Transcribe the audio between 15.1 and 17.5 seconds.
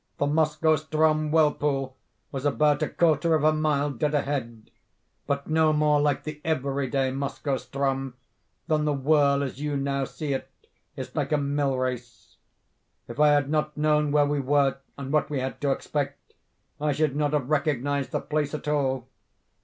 what we had to expect, I should not